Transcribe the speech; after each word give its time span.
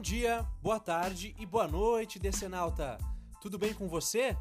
dia, 0.00 0.46
boa 0.62 0.80
tarde 0.80 1.34
e 1.38 1.44
boa 1.44 1.68
noite, 1.68 2.18
Decenalta! 2.18 2.96
Tudo 3.38 3.58
bem 3.58 3.74
com 3.74 3.86
você? 3.86 4.34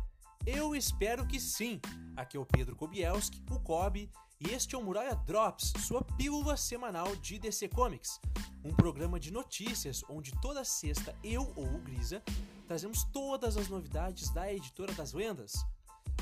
Eu 0.46 0.74
espero 0.74 1.28
que 1.28 1.38
sim! 1.38 1.82
Aqui 2.16 2.38
é 2.38 2.40
o 2.40 2.46
Pedro 2.46 2.78
Kobielski, 2.78 3.44
o 3.52 3.60
Kobe, 3.60 4.10
e 4.40 4.52
este 4.52 4.74
é 4.74 4.78
o 4.78 4.84
Muralha 4.84 5.16
Drops, 5.16 5.74
sua 5.86 6.02
pílula 6.02 6.56
semanal 6.56 7.14
de 7.18 7.38
DC 7.38 7.68
Comics. 7.68 8.22
Um 8.64 8.74
programa 8.74 9.20
de 9.20 9.32
notícias 9.32 10.02
onde 10.10 10.32
toda 10.40 10.64
sexta 10.64 11.14
eu 11.22 11.52
ou 11.58 11.66
o 11.66 11.80
Grisa 11.80 12.24
trazemos 12.66 13.04
todas 13.04 13.58
as 13.58 13.68
novidades 13.68 14.30
da 14.30 14.52
editora 14.54 14.94
das 14.94 15.12
lendas. 15.12 15.54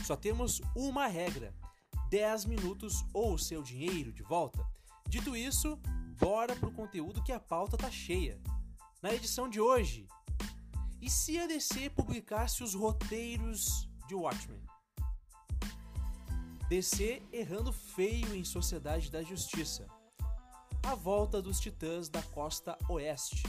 Só 0.03 0.15
temos 0.15 0.61
uma 0.75 1.05
regra: 1.05 1.53
10 2.09 2.45
minutos 2.45 3.05
ou 3.13 3.35
o 3.35 3.39
seu 3.39 3.61
dinheiro 3.61 4.11
de 4.11 4.23
volta. 4.23 4.65
Dito 5.07 5.35
isso, 5.37 5.77
bora 6.19 6.55
pro 6.55 6.71
conteúdo 6.71 7.23
que 7.23 7.31
a 7.31 7.39
pauta 7.39 7.77
tá 7.77 7.91
cheia. 7.91 8.41
Na 8.99 9.13
edição 9.13 9.47
de 9.47 9.61
hoje, 9.61 10.07
e 10.99 11.07
se 11.07 11.37
a 11.37 11.45
DC 11.45 11.91
publicasse 11.91 12.63
os 12.63 12.73
roteiros 12.73 13.87
de 14.07 14.15
Watchmen? 14.15 14.59
DC 16.67 17.21
errando 17.31 17.71
feio 17.71 18.33
em 18.33 18.43
Sociedade 18.43 19.11
da 19.11 19.21
Justiça. 19.21 19.85
A 20.83 20.95
volta 20.95 21.39
dos 21.43 21.59
Titãs 21.59 22.09
da 22.09 22.23
Costa 22.23 22.75
Oeste. 22.89 23.43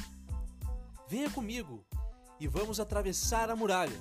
Venha 1.08 1.30
comigo 1.30 1.82
e 2.38 2.46
vamos 2.46 2.78
atravessar 2.78 3.48
a 3.48 3.56
muralha. 3.56 3.98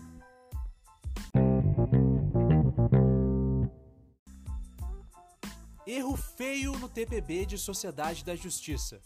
Erro 5.85 6.17
feio 6.17 6.77
no 6.77 6.89
TPB 6.89 7.45
de 7.45 7.57
Sociedade 7.57 8.25
da 8.25 8.35
Justiça. 8.35 9.01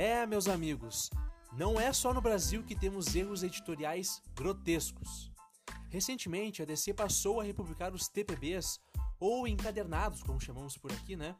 É, 0.00 0.24
meus 0.24 0.46
amigos, 0.46 1.10
não 1.54 1.80
é 1.80 1.92
só 1.92 2.14
no 2.14 2.20
Brasil 2.20 2.62
que 2.62 2.76
temos 2.76 3.16
erros 3.16 3.42
editoriais 3.42 4.22
grotescos. 4.32 5.28
Recentemente, 5.90 6.62
a 6.62 6.64
DC 6.64 6.94
passou 6.94 7.40
a 7.40 7.42
republicar 7.42 7.92
os 7.92 8.06
TPBs, 8.06 8.78
ou 9.18 9.48
encadernados, 9.48 10.22
como 10.22 10.40
chamamos 10.40 10.76
por 10.76 10.92
aqui, 10.92 11.16
né? 11.16 11.34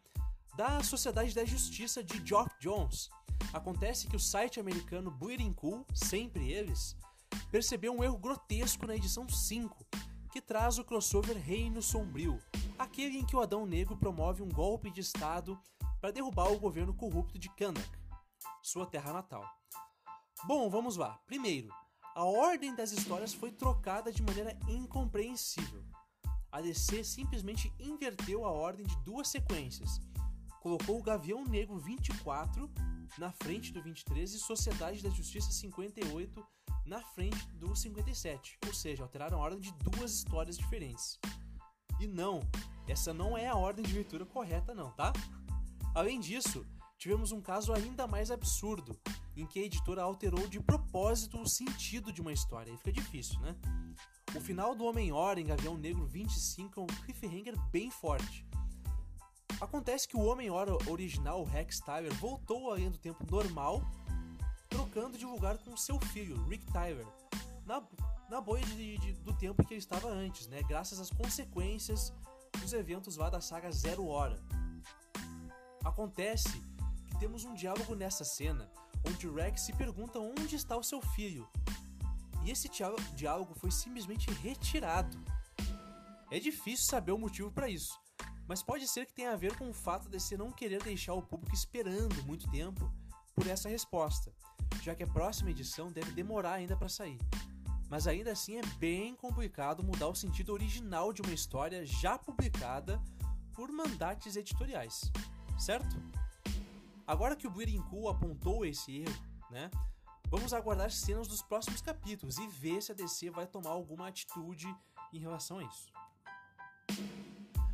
Da 0.57 0.83
Sociedade 0.83 1.37
da 1.37 1.45
Justiça 1.45 2.03
de 2.03 2.21
Geoff 2.27 2.51
Jones. 2.59 3.09
Acontece 3.53 4.09
que 4.09 4.17
o 4.17 4.21
site 4.21 4.59
americano 4.59 5.09
Bleeding 5.09 5.53
Cool, 5.53 5.87
sempre 5.95 6.51
eles, 6.51 6.97
percebeu 7.53 7.95
um 7.95 8.03
erro 8.03 8.19
grotesco 8.19 8.89
na 8.89 8.97
edição 8.97 9.29
5, 9.29 9.87
que 10.33 10.41
traz 10.41 10.81
o 10.81 10.85
crossover 10.85 11.37
Reino 11.37 11.81
Sombrio, 11.81 12.41
aquele 12.77 13.19
em 13.19 13.25
que 13.25 13.37
o 13.37 13.41
Adão 13.41 13.65
Negro 13.65 13.97
promove 13.97 14.43
um 14.43 14.49
golpe 14.49 14.91
de 14.91 15.01
Estado 15.01 15.57
para 16.01 16.11
derrubar 16.11 16.51
o 16.51 16.59
governo 16.59 16.93
corrupto 16.93 17.39
de 17.39 17.49
Kandak 17.51 17.98
sua 18.63 18.87
terra 18.87 19.13
natal. 19.13 19.45
Bom, 20.45 20.69
vamos 20.71 20.97
lá. 20.97 21.19
Primeiro, 21.27 21.69
a 22.15 22.25
ordem 22.25 22.75
das 22.75 22.93
histórias 22.93 23.33
foi 23.33 23.53
trocada 23.53 24.13
de 24.13 24.23
maneira 24.23 24.59
incompreensível. 24.69 25.85
A 26.51 26.61
DC 26.61 27.05
simplesmente 27.05 27.73
inverteu 27.79 28.45
a 28.45 28.51
ordem 28.51 28.87
de 28.87 28.97
duas 29.05 29.29
sequências. 29.29 30.01
Colocou 30.61 30.99
o 30.99 31.03
Gavião 31.03 31.45
Negro 31.45 31.79
24 31.79 32.71
na 33.19 33.31
frente 33.31 33.73
do 33.73 33.83
23 33.83 34.35
e 34.35 34.39
Sociedade 34.39 35.03
da 35.03 35.11
Justiça 35.11 35.51
58 35.53 36.47
na 36.87 37.03
frente 37.03 37.47
do 37.51 37.77
57. 37.77 38.59
Ou 38.67 38.75
seja, 38.75 39.03
alteraram 39.03 39.39
a 39.39 39.43
ordem 39.43 39.61
de 39.61 39.73
duas 39.75 40.13
histórias 40.13 40.57
diferentes. 40.57 41.19
E 42.01 42.07
não, 42.07 42.41
essa 42.87 43.13
não 43.13 43.37
é 43.37 43.47
a 43.47 43.57
ordem 43.57 43.85
de 43.85 43.93
leitura 43.93 44.25
correta 44.25 44.75
não, 44.75 44.91
tá? 44.93 45.13
Além 45.95 46.19
disso, 46.19 46.67
tivemos 46.99 47.31
um 47.31 47.41
caso 47.41 47.73
ainda 47.73 48.07
mais 48.07 48.31
absurdo, 48.31 48.99
em 49.37 49.47
que 49.47 49.61
a 49.61 49.63
editora 49.63 50.03
alterou 50.03 50.49
de 50.49 50.61
propósito 50.61 51.41
o 51.41 51.49
sentido 51.49 52.13
de 52.13 52.21
uma 52.21 52.33
história. 52.33 52.73
Aí 52.73 52.77
fica 52.77 52.93
difícil, 52.93 53.41
né? 53.41 53.55
O 54.37 54.41
final 54.41 54.75
do 54.75 54.85
Homem-Hora 54.85 55.41
em 55.41 55.47
Gavião 55.47 55.79
Negro 55.79 56.05
25 56.07 56.81
é 56.81 56.83
um 56.83 56.87
cliffhanger 56.87 57.59
bem 57.71 57.91
forte. 57.91 58.45
Acontece 59.61 60.07
que 60.07 60.17
o 60.17 60.25
Homem-Hora 60.25 60.73
original, 60.91 61.45
Rex 61.45 61.81
Tyler, 61.81 62.13
voltou 62.15 62.73
à 62.73 62.77
do 62.77 62.99
tempo 62.99 63.25
normal, 63.31 63.81
trocando 64.69 65.17
de 65.17 65.25
lugar 65.25 65.57
com 65.59 65.77
seu 65.77 65.99
filho, 65.99 66.45
Rick 66.47 66.67
Tyler, 66.67 67.07
na, 67.65 67.83
na 68.29 68.41
boia 68.41 68.65
de, 68.65 68.99
de, 68.99 69.13
do 69.15 69.33
tempo 69.33 69.65
que 69.65 69.75
ele 69.75 69.81
estava 69.81 70.09
antes, 70.09 70.47
né? 70.49 70.63
Graças 70.63 71.01
às 71.01 71.11
consequências 71.11 72.13
dos 72.61 72.73
eventos 72.73 73.17
lá 73.17 73.31
da 73.31 73.41
saga 73.41 73.71
Zero 73.73 74.07
Hora. 74.07 74.39
Acontece 75.85 76.63
temos 77.19 77.45
um 77.45 77.55
diálogo 77.55 77.95
nessa 77.95 78.25
cena 78.25 78.71
onde 79.07 79.29
Rex 79.29 79.63
se 79.63 79.73
pergunta 79.73 80.19
onde 80.19 80.55
está 80.55 80.77
o 80.77 80.83
seu 80.83 81.01
filho. 81.01 81.49
E 82.45 82.51
esse 82.51 82.71
diálogo 83.15 83.55
foi 83.55 83.71
simplesmente 83.71 84.31
retirado. 84.31 85.19
É 86.31 86.39
difícil 86.39 86.87
saber 86.87 87.13
o 87.13 87.19
motivo 87.19 87.51
para 87.51 87.69
isso, 87.69 87.99
mas 88.47 88.63
pode 88.63 88.87
ser 88.87 89.07
que 89.07 89.15
tenha 89.15 89.33
a 89.33 89.37
ver 89.37 89.57
com 89.57 89.69
o 89.69 89.75
fato 89.75 90.09
de 90.09 90.21
você 90.21 90.37
não 90.37 90.51
querer 90.51 90.83
deixar 90.83 91.15
o 91.15 91.23
público 91.23 91.55
esperando 91.55 92.23
muito 92.25 92.51
tempo 92.51 92.93
por 93.35 93.47
essa 93.47 93.69
resposta, 93.69 94.33
já 94.83 94.95
que 94.95 95.03
a 95.03 95.07
próxima 95.07 95.51
edição 95.51 95.91
deve 95.91 96.13
demorar 96.13 96.55
ainda 96.55 96.77
para 96.77 96.89
sair. 96.89 97.19
Mas 97.89 98.07
ainda 98.07 98.33
assim 98.33 98.59
é 98.59 98.67
bem 98.79 99.15
complicado 99.15 99.83
mudar 99.83 100.09
o 100.09 100.15
sentido 100.15 100.53
original 100.53 101.13
de 101.13 101.23
uma 101.23 101.33
história 101.33 101.85
já 101.87 102.19
publicada 102.19 103.03
por 103.55 103.73
mandates 103.73 104.37
editoriais, 104.37 105.11
certo? 105.59 105.97
Agora 107.09 107.35
que 107.35 107.47
o 107.47 107.83
Cool 107.89 108.11
apontou 108.11 108.67
esse 108.67 108.99
erro, 108.99 109.25
né? 109.51 109.71
Vamos 110.27 110.53
aguardar 110.53 110.91
cenas 110.91 111.27
dos 111.27 111.41
próximos 111.41 111.81
capítulos 111.81 112.37
e 112.37 112.47
ver 112.47 112.83
se 112.83 112.93
a 112.93 112.95
DC 112.95 113.31
vai 113.31 113.47
tomar 113.47 113.71
alguma 113.71 114.09
atitude 114.09 114.67
em 115.11 115.19
relação 115.19 115.59
a 115.59 115.65
isso. 115.65 115.91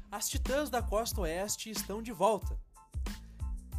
As 0.09 0.28
Titãs 0.28 0.71
da 0.71 0.81
Costa 0.81 1.23
Oeste 1.23 1.69
estão 1.69 2.00
de 2.00 2.12
volta. 2.12 2.56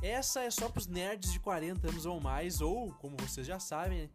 Essa 0.01 0.41
é 0.41 0.51
só 0.51 0.67
para 0.67 0.79
os 0.79 0.88
nerds 0.88 1.31
de 1.31 1.39
40 1.39 1.88
anos 1.88 2.05
ou 2.05 2.19
mais, 2.19 2.59
ou, 2.59 2.91
como 2.95 3.15
vocês 3.15 3.47
já 3.47 3.57
sabem, 3.57 4.11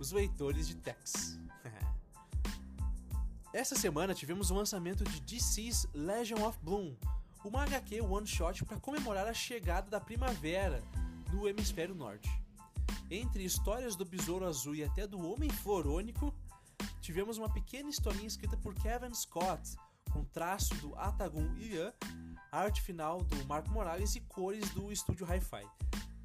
os 0.00 0.10
leitores 0.10 0.66
de 0.66 0.74
Tex. 0.74 1.38
Essa 3.54 3.76
semana 3.76 4.12
tivemos 4.12 4.50
o 4.50 4.54
lançamento 4.54 5.04
de 5.04 5.20
DC's 5.20 5.86
Legion 5.94 6.44
of 6.44 6.58
Bloom, 6.64 6.96
uma 7.44 7.62
HQ 7.62 8.00
one 8.02 8.26
shot 8.26 8.64
para 8.64 8.78
comemorar 8.78 9.26
a 9.26 9.34
chegada 9.34 9.90
da 9.90 10.00
primavera 10.00 10.82
no 11.32 11.48
hemisfério 11.48 11.94
norte. 11.94 12.30
Entre 13.10 13.44
histórias 13.44 13.96
do 13.96 14.04
Besouro 14.04 14.46
Azul 14.46 14.74
e 14.74 14.84
até 14.84 15.06
do 15.06 15.18
Homem 15.18 15.50
Florônico, 15.50 16.34
tivemos 17.00 17.38
uma 17.38 17.48
pequena 17.48 17.88
historinha 17.88 18.26
escrita 18.26 18.56
por 18.56 18.74
Kevin 18.74 19.14
Scott, 19.14 19.76
com 20.12 20.24
traço 20.24 20.74
do 20.76 20.94
Atagun 20.96 21.56
Ian, 21.56 21.92
arte 22.52 22.80
final 22.82 23.22
do 23.22 23.44
Marco 23.46 23.70
Morales 23.70 24.14
e 24.16 24.20
cores 24.20 24.68
do 24.70 24.92
estúdio 24.92 25.26
Hi-Fi. 25.26 25.66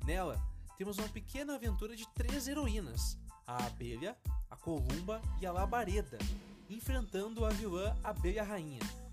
Nela, 0.05 0.41
temos 0.77 0.97
uma 0.97 1.07
pequena 1.07 1.55
aventura 1.55 1.95
de 1.95 2.07
três 2.13 2.47
heroínas, 2.47 3.17
a 3.47 3.65
Abelha, 3.65 4.17
a 4.49 4.55
Columba 4.55 5.21
e 5.39 5.45
a 5.45 5.51
Labareda, 5.51 6.17
enfrentando 6.69 7.45
a 7.45 7.49
vilã 7.49 7.95
Abelha 8.03 8.43
Rainha. 8.43 9.04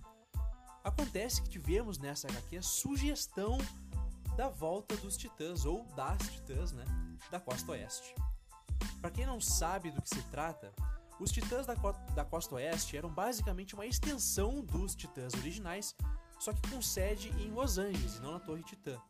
Acontece 0.84 1.43
que 1.43 1.48
tivemos 1.48 1.98
nessa 1.98 2.28
HQ 2.28 2.56
a 2.56 2.62
sugestão 2.62 3.59
da 4.37 4.48
volta 4.48 4.97
dos 4.97 5.16
Titãs, 5.16 5.65
ou 5.65 5.84
das 5.94 6.19
Titãs, 6.28 6.72
né, 6.72 6.84
da 7.31 7.38
Costa 7.38 7.72
Oeste. 7.72 8.15
Para 9.00 9.10
quem 9.10 9.26
não 9.26 9.41
sabe 9.41 9.91
do 9.91 10.00
que 10.03 10.09
se 10.09 10.22
trata, 10.25 10.72
os 11.21 11.31
Titãs 11.31 11.66
da, 11.66 11.76
Co 11.76 11.92
da 12.15 12.25
Costa 12.25 12.56
Oeste 12.56 12.97
eram 12.97 13.09
basicamente 13.09 13.75
uma 13.75 13.87
extensão 13.87 14.60
dos 14.60 14.94
Titãs 14.94 15.34
originais, 15.34 15.95
só 16.41 16.53
que 16.53 16.68
com 16.68 16.83
sede 16.83 17.28
em 17.41 17.51
Los 17.53 17.78
Angeles 17.78 18.16
e 18.16 18.21
não 18.21 18.33
na 18.33 18.41
Torre 18.41 18.62
Titã, 18.65 19.01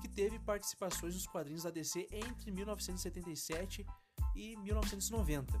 que 0.00 0.08
teve 0.08 0.38
participações 0.38 1.14
nos 1.14 1.26
quadrinhos 1.26 1.64
da 1.64 1.70
DC 1.70 2.08
entre 2.12 2.52
1977 2.52 3.84
e 4.36 4.56
1990. 4.58 5.60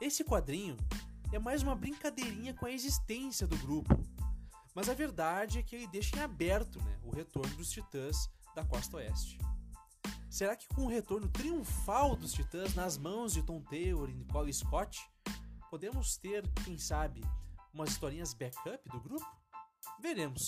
Esse 0.00 0.24
quadrinho 0.24 0.76
é 1.32 1.38
mais 1.38 1.62
uma 1.62 1.76
brincadeirinha 1.76 2.54
com 2.54 2.66
a 2.66 2.70
existência 2.70 3.46
do 3.46 3.56
grupo, 3.58 3.94
mas 4.76 4.90
a 4.90 4.94
verdade 4.94 5.58
é 5.58 5.62
que 5.62 5.74
ele 5.74 5.86
deixa 5.86 6.14
em 6.18 6.20
aberto 6.20 6.78
né, 6.82 6.98
o 7.02 7.10
retorno 7.10 7.56
dos 7.56 7.70
Titãs 7.70 8.28
da 8.54 8.62
Costa 8.62 8.98
Oeste. 8.98 9.38
Será 10.28 10.54
que 10.54 10.68
com 10.68 10.82
o 10.82 10.88
retorno 10.88 11.30
triunfal 11.30 12.14
dos 12.14 12.34
Titãs 12.34 12.74
nas 12.74 12.98
mãos 12.98 13.32
de 13.32 13.42
Tom 13.42 13.62
Taylor 13.62 14.10
e 14.10 14.14
Nicole 14.14 14.52
Scott, 14.52 15.00
podemos 15.70 16.18
ter, 16.18 16.46
quem 16.62 16.76
sabe, 16.76 17.22
umas 17.72 17.88
historinhas 17.88 18.34
backup 18.34 18.86
do 18.90 19.00
grupo? 19.00 19.26
Veremos. 19.98 20.42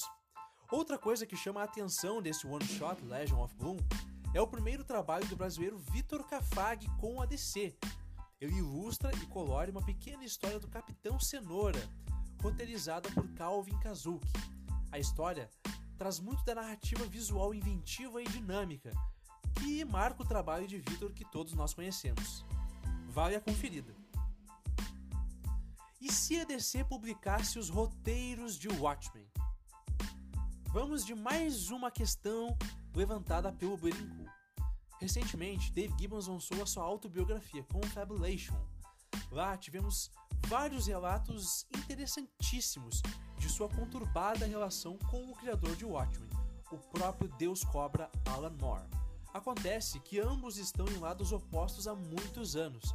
Outra 0.71 0.99
coisa 0.99 1.25
que 1.25 1.35
chama 1.35 1.63
a 1.63 1.65
atenção 1.65 2.21
desse 2.21 2.47
one-shot 2.47 3.03
Legend 3.07 3.41
of 3.41 3.55
Bloom 3.55 3.79
é 4.35 4.43
o 4.43 4.47
primeiro 4.47 4.85
trabalho 4.85 5.27
do 5.29 5.37
brasileiro 5.37 5.79
Vitor 5.79 6.23
Cafag 6.25 6.87
com 6.99 7.23
a 7.23 7.25
DC. 7.25 7.75
Ele 8.39 8.57
ilustra 8.57 9.11
e 9.11 9.27
colore 9.29 9.71
uma 9.71 9.83
pequena 9.83 10.23
história 10.23 10.61
do 10.61 10.69
Capitão 10.69 11.19
Cenoura, 11.19 11.81
roteirizada 12.41 13.11
por 13.11 13.29
Calvin 13.35 13.79
Kazuki. 13.81 14.27
A 14.91 14.99
história 14.99 15.49
traz 15.97 16.21
muito 16.21 16.45
da 16.45 16.55
narrativa 16.55 17.05
visual 17.07 17.53
inventiva 17.55 18.23
e 18.23 18.29
dinâmica, 18.29 18.93
que 19.55 19.85
marca 19.85 20.23
o 20.23 20.27
trabalho 20.27 20.67
de 20.67 20.79
Vitor 20.79 21.13
que 21.13 21.25
todos 21.25 21.53
nós 21.53 21.75
conhecemos. 21.75 22.45
Vale 23.09 23.35
a 23.37 23.41
conferida. 23.41 23.95
E 26.01 26.13
se 26.13 26.41
a 26.41 26.45
DC 26.45 26.85
publicasse 26.85 27.59
os 27.59 27.69
roteiros 27.69 28.57
de 28.57 28.69
Watchmen? 28.69 29.27
Vamos 30.73 31.05
de 31.05 31.15
mais 31.15 31.71
uma 31.71 31.91
questão 31.91 32.57
levantada 32.95 33.53
pelo 33.53 33.77
Bleeding 33.77 34.29
Recentemente, 35.01 35.73
Dave 35.73 35.95
Gibbons 35.97 36.27
lançou 36.27 36.61
a 36.61 36.67
sua 36.67 36.83
autobiografia, 36.83 37.63
Confabulation. 37.65 38.57
Lá 39.31 39.57
tivemos 39.57 40.11
vários 40.47 40.87
relatos 40.87 41.67
interessantíssimos 41.77 43.03
de 43.39 43.49
sua 43.49 43.69
conturbada 43.69 44.47
relação 44.47 44.99
com 45.11 45.31
o 45.31 45.35
criador 45.35 45.77
de 45.77 45.85
Watchmen, 45.85 46.31
o 46.73 46.79
próprio 46.79 47.29
Deus 47.39 47.63
Cobra 47.65 48.11
Alan 48.27 48.55
Moore. 48.61 48.89
Acontece 49.33 50.01
que 50.01 50.19
ambos 50.19 50.57
estão 50.57 50.87
em 50.87 50.99
lados 50.99 51.33
opostos 51.33 51.87
há 51.87 51.95
muitos 51.95 52.57
anos. 52.57 52.95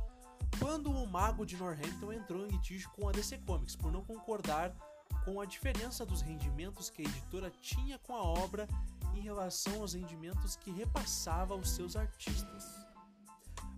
Quando 0.60 0.92
o 0.92 1.08
mago 1.08 1.46
de 1.46 1.58
Northampton 1.58 2.14
entrou 2.14 2.46
em 2.46 2.50
litígio 2.50 2.90
com 2.92 3.08
a 3.08 3.12
DC 3.12 3.38
Comics 3.40 3.76
por 3.76 3.92
não 3.92 4.04
concordar 4.04 4.76
com 5.24 5.40
a 5.40 5.46
diferença 5.46 6.06
dos 6.06 6.22
rendimentos 6.22 6.90
que 6.90 7.02
a 7.02 7.06
editora 7.06 7.52
tinha 7.62 7.98
com 8.00 8.16
a 8.16 8.22
obra 8.22 8.68
em 9.16 9.22
relação 9.22 9.82
aos 9.82 9.94
rendimentos 9.94 10.56
que 10.56 10.72
repassava 10.72 11.54
aos 11.54 11.70
seus 11.70 11.96
artistas. 11.96 12.83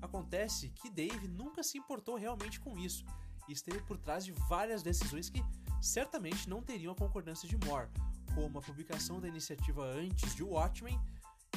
Acontece 0.05 0.69
que 0.69 0.87
Dave 0.87 1.27
nunca 1.27 1.63
se 1.63 1.79
importou 1.79 2.15
realmente 2.15 2.59
com 2.59 2.77
isso 2.77 3.03
e 3.49 3.53
esteve 3.53 3.81
por 3.81 3.97
trás 3.97 4.23
de 4.23 4.31
várias 4.47 4.83
decisões 4.83 5.31
que 5.31 5.43
certamente 5.81 6.47
não 6.47 6.61
teriam 6.61 6.93
a 6.93 6.95
concordância 6.95 7.49
de 7.49 7.57
Moore, 7.65 7.89
como 8.35 8.59
a 8.59 8.61
publicação 8.61 9.19
da 9.19 9.27
iniciativa 9.27 9.83
antes 9.83 10.35
de 10.35 10.43
Watchmen 10.43 11.01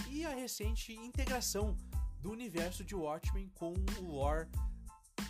e 0.09 0.25
a 0.25 0.31
recente 0.31 0.95
integração 0.95 1.77
do 2.23 2.31
universo 2.31 2.83
de 2.83 2.95
Watchmen 2.95 3.51
com 3.55 3.75
o 4.01 4.03
lore 4.03 4.49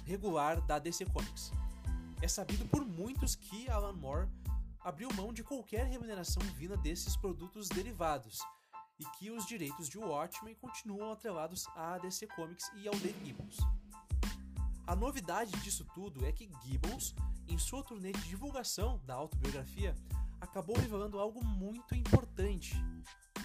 regular 0.05 0.61
da 0.65 0.79
DC 0.79 1.05
Comics. 1.07 1.51
É 2.23 2.29
sabido 2.29 2.67
por 2.67 2.87
muitos 2.87 3.35
que 3.35 3.69
Alan 3.69 3.95
Moore 3.95 4.29
abriu 4.79 5.13
mão 5.15 5.33
de 5.33 5.43
qualquer 5.43 5.87
remuneração 5.87 6.43
vinda 6.55 6.77
desses 6.77 7.17
produtos 7.17 7.69
derivados 7.69 8.39
e 8.99 9.05
que 9.19 9.31
os 9.31 9.47
direitos 9.47 9.89
de 9.89 9.99
Watchmen 9.99 10.55
continuam 10.57 11.13
atrelados 11.13 11.67
à 11.77 11.99
DC 11.99 12.27
Comics 12.29 12.71
e 12.77 12.89
ao 12.89 12.95
Dave 12.97 13.25
Gibbons. 13.25 13.59
A 14.87 14.97
novidade 14.97 15.53
disso 15.61 15.85
tudo 15.95 16.25
é 16.25 16.33
que 16.33 16.51
Gibbons, 16.63 17.15
em 17.47 17.59
sua 17.59 17.83
turnê 17.83 18.13
de 18.13 18.23
divulgação 18.23 19.01
da 19.05 19.15
autobiografia, 19.15 19.95
acabou 20.41 20.77
revelando 20.77 21.19
algo 21.19 21.45
muito 21.45 21.95
importante. 21.95 22.75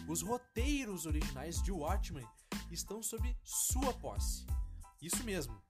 Os 0.07 0.21
roteiros 0.21 1.05
originais 1.05 1.61
de 1.61 1.71
Watchmen 1.71 2.27
estão 2.71 3.03
sob 3.03 3.37
sua 3.43 3.93
posse. 3.93 4.45
Isso 5.01 5.23
mesmo. 5.23 5.61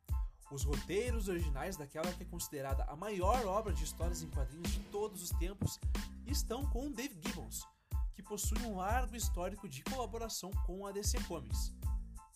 Os 0.52 0.64
roteiros 0.64 1.28
originais 1.28 1.76
daquela 1.76 2.12
que 2.14 2.22
é 2.22 2.26
considerada 2.28 2.84
a 2.84 2.96
maior 2.96 3.44
obra 3.46 3.74
de 3.74 3.84
histórias 3.84 4.22
em 4.22 4.30
quadrinhos 4.30 4.72
de 4.72 4.80
todos 4.92 5.24
os 5.24 5.30
tempos 5.32 5.80
estão 6.28 6.70
com 6.70 6.92
Dave 6.92 7.20
Gibbons, 7.20 7.68
que 8.14 8.24
possui 8.24 8.60
um 8.64 8.76
largo 8.76 9.16
histórico 9.16 9.68
de 9.68 9.84
colaboração 9.84 10.52
com 10.66 10.86
a 10.86 10.92
DC 10.92 11.20
Comics. 11.24 11.74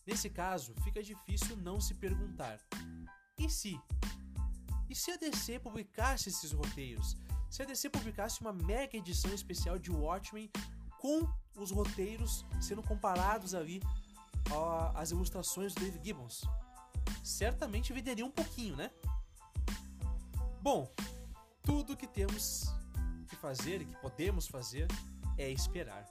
Nesse 0.06 0.30
caso, 0.30 0.74
fica 0.84 1.04
difícil 1.04 1.56
não 1.58 1.80
se 1.80 1.94
perguntar: 1.94 2.60
e 3.38 3.50
se? 3.50 3.80
E 4.90 4.96
se 4.96 5.12
a 5.12 5.18
DC 5.18 5.60
publicasse 5.60 6.30
esses 6.30 6.52
roteiros? 6.52 7.18
Se 7.50 7.62
a 7.62 7.66
DC 7.66 7.90
publicasse 7.90 8.42
uma 8.42 8.54
mega 8.54 8.98
edição 8.98 9.34
especial 9.34 9.78
de 9.78 9.92
Watchmen 9.92 10.50
com 11.00 11.30
os 11.58 11.72
roteiros 11.72 12.46
sendo 12.62 12.82
comparados 12.82 13.54
ali 13.54 13.82
às 14.96 15.12
ilustrações 15.12 15.74
do 15.74 15.82
Dave 15.82 16.00
Gibbons? 16.04 16.42
Certamente 17.24 17.94
venderia 17.94 18.26
um 18.26 18.32
pouquinho, 18.32 18.76
né? 18.76 18.92
Bom, 20.62 20.92
tudo 21.64 21.98
que 21.98 22.08
temos 22.08 22.66
que 23.30 23.36
fazer 23.36 23.82
e 23.82 23.86
que 23.86 23.96
podemos 24.02 24.48
fazer 24.48 24.88
é 25.38 25.50
esperar. 25.50 26.06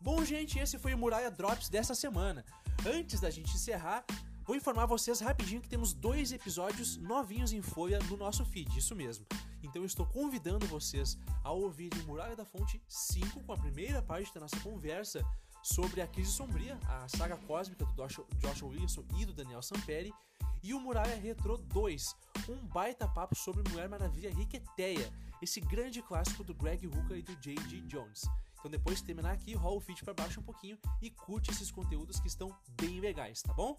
Bom, 0.00 0.24
gente, 0.24 0.58
esse 0.58 0.78
foi 0.78 0.92
o 0.94 0.98
Muralha 0.98 1.30
Drops 1.30 1.68
dessa 1.68 1.94
semana. 1.94 2.44
Antes 2.86 3.20
da 3.20 3.30
gente 3.30 3.54
encerrar, 3.54 4.04
vou 4.44 4.56
informar 4.56 4.86
vocês 4.86 5.20
rapidinho 5.20 5.60
que 5.60 5.68
temos 5.68 5.92
dois 5.92 6.32
episódios 6.32 6.96
novinhos 6.96 7.52
em 7.52 7.62
folha 7.62 7.98
no 8.10 8.16
nosso 8.16 8.44
feed, 8.44 8.78
isso 8.78 8.94
mesmo. 8.94 9.26
Então 9.62 9.82
eu 9.82 9.86
estou 9.86 10.06
convidando 10.06 10.66
vocês 10.66 11.18
a 11.42 11.50
ouvirem 11.50 12.02
Muralha 12.02 12.36
da 12.36 12.44
Fonte 12.44 12.80
5 12.86 13.40
com 13.40 13.52
a 13.52 13.56
primeira 13.56 14.02
parte 14.02 14.32
da 14.34 14.40
nossa 14.40 14.58
conversa 14.60 15.24
sobre 15.62 16.02
a 16.02 16.06
Crise 16.06 16.30
Sombria, 16.30 16.78
a 16.86 17.08
saga 17.08 17.38
cósmica 17.38 17.86
do 17.86 17.94
Joshua 18.38 18.68
Williamson 18.68 19.02
e 19.16 19.24
do 19.24 19.32
Daniel 19.32 19.62
Samperi, 19.62 20.12
e 20.62 20.74
o 20.74 20.80
Muralha 20.80 21.16
Retro 21.16 21.56
2, 21.56 22.14
um 22.48 22.56
baita 22.66 23.08
papo 23.08 23.34
sobre 23.34 23.66
Mulher 23.70 23.88
Maravilha 23.88 24.30
Riqueteia, 24.30 25.10
esse 25.40 25.60
grande 25.60 26.02
clássico 26.02 26.44
do 26.44 26.54
Greg 26.54 26.86
Hooker 26.86 27.16
e 27.16 27.22
do 27.22 27.34
J.G. 27.36 27.80
Jones. 27.82 28.22
Então 28.64 28.70
depois 28.70 28.96
de 28.96 29.04
terminar 29.04 29.32
aqui, 29.32 29.52
rola 29.52 29.76
o 29.76 29.80
feed 29.80 30.02
para 30.02 30.14
baixo 30.14 30.40
um 30.40 30.42
pouquinho 30.42 30.78
e 31.02 31.10
curte 31.10 31.50
esses 31.50 31.70
conteúdos 31.70 32.18
que 32.18 32.26
estão 32.26 32.50
bem 32.80 32.98
legais, 32.98 33.42
tá 33.42 33.52
bom? 33.52 33.76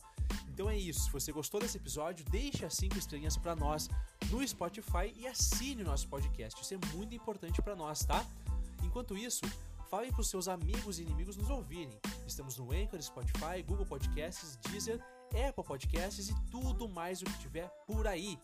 Então 0.48 0.70
é 0.70 0.78
isso. 0.78 1.06
Se 1.06 1.12
você 1.12 1.32
gostou 1.32 1.60
desse 1.60 1.78
episódio, 1.78 2.24
deixe 2.30 2.64
as 2.64 2.76
5 2.76 2.96
estrelinhas 2.96 3.36
para 3.36 3.56
nós 3.56 3.90
no 4.30 4.48
Spotify 4.48 5.12
e 5.16 5.26
assine 5.26 5.82
o 5.82 5.86
nosso 5.86 6.08
podcast. 6.08 6.62
Isso 6.62 6.76
é 6.76 6.78
muito 6.94 7.16
importante 7.16 7.64
para 7.64 7.76
nós, 7.76 8.06
tá? 8.06 8.24
Enquanto 8.84 9.18
isso, 9.18 9.42
fale 9.90 10.12
para 10.12 10.22
os 10.22 10.30
seus 10.30 10.48
amigos 10.48 11.00
e 11.00 11.02
inimigos 11.02 11.36
nos 11.36 11.50
ouvirem. 11.50 12.00
Estamos 12.28 12.56
no 12.60 12.72
Anchor, 12.72 13.02
Spotify, 13.02 13.64
Google 13.66 13.88
Podcasts, 13.88 14.56
Deezer, 14.70 15.04
Apple 15.32 15.64
Podcasts 15.64 16.30
e 16.30 16.36
tudo 16.52 16.88
mais 16.88 17.24
o 17.24 17.26
que 17.26 17.40
tiver 17.40 17.68
por 17.88 18.06
aí. 18.06 18.38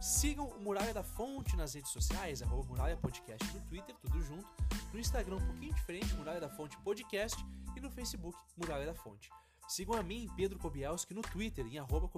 Sigam 0.00 0.48
o 0.48 0.60
Muralha 0.60 0.92
da 0.92 1.04
Fonte 1.04 1.56
nas 1.56 1.74
redes 1.74 1.92
sociais, 1.92 2.42
arroba 2.42 2.64
Muralha 2.64 2.96
Podcast 2.96 3.46
no 3.54 3.60
Twitter, 3.60 3.94
tudo 4.02 4.20
junto. 4.20 4.67
No 4.92 4.98
Instagram 4.98 5.36
um 5.36 5.46
pouquinho 5.46 5.74
diferente, 5.74 6.14
Muralha 6.14 6.40
da 6.40 6.48
Fonte 6.48 6.76
Podcast. 6.78 7.36
E 7.76 7.80
no 7.80 7.90
Facebook, 7.90 8.36
Muralha 8.56 8.86
da 8.86 8.94
Fonte. 8.94 9.30
Sigam 9.68 9.94
a 9.94 10.02
mim, 10.02 10.26
Pedro 10.34 10.58
Kobielski, 10.58 11.12
no 11.12 11.20
Twitter, 11.20 11.66
em 11.66 11.78
arroba 11.78 12.10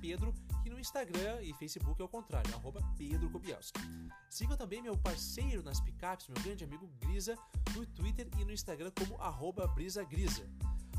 Pedro, 0.00 0.34
e 0.66 0.68
no 0.68 0.80
Instagram 0.80 1.40
e 1.42 1.54
Facebook 1.54 2.02
é 2.02 2.04
o 2.04 2.08
contrário, 2.08 2.52
arroba 2.56 2.80
Pedro 2.98 3.30
Kobielski. 3.30 3.78
Sigam 4.28 4.56
também 4.56 4.82
meu 4.82 4.98
parceiro 4.98 5.62
nas 5.62 5.80
picapes, 5.80 6.26
meu 6.26 6.42
grande 6.42 6.64
amigo 6.64 6.88
Grisa, 6.98 7.36
no 7.76 7.86
Twitter 7.86 8.28
e 8.36 8.44
no 8.44 8.52
Instagram 8.52 8.90
como 8.98 9.16
arroba 9.22 9.68
Brisa 9.68 10.02
Grisa. 10.02 10.50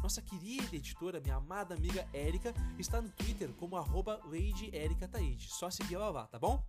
Nossa 0.02 0.22
querida 0.22 0.74
editora, 0.74 1.20
minha 1.20 1.36
amada 1.36 1.76
amiga 1.76 2.08
Érica, 2.14 2.54
está 2.78 3.02
no 3.02 3.10
Twitter 3.10 3.54
como 3.56 3.76
arroba 3.76 4.22
Lady 4.24 4.74
Erika 4.74 5.06
Taide. 5.06 5.50
Só 5.50 5.70
seguir 5.70 5.96
ela 5.96 6.10
lá, 6.10 6.28
tá 6.28 6.40
bom? 6.40 6.64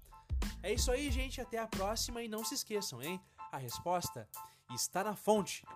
É 0.60 0.72
isso 0.72 0.90
aí, 0.90 1.08
gente. 1.12 1.40
Até 1.40 1.58
a 1.58 1.68
próxima 1.68 2.20
e 2.20 2.26
não 2.28 2.44
se 2.44 2.54
esqueçam, 2.54 3.00
hein? 3.00 3.20
A 3.52 3.56
resposta 3.56 4.28
está 4.72 5.02
na 5.02 5.16
fonte. 5.16 5.66